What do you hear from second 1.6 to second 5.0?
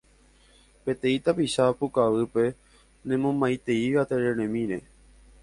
pukavýpe nemomaiteíva tereremíre.